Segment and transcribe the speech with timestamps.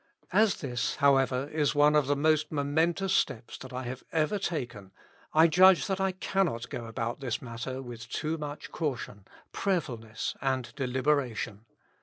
[0.33, 4.89] As this, however, is one of the most momentous steps that I have ever taken,
[5.31, 10.73] I judge that I cannot go about this matter with too much caution, prayerfulness, and
[10.75, 11.65] deliberation.